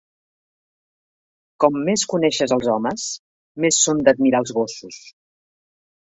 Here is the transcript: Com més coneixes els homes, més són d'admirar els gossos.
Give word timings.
Com 1.63 1.75
més 1.89 2.05
coneixes 2.13 2.53
els 2.57 2.69
homes, 2.75 3.05
més 3.65 3.81
són 3.89 4.01
d'admirar 4.07 4.39
els 4.45 4.55
gossos. 4.61 4.99